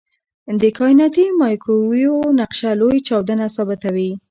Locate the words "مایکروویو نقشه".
1.41-2.69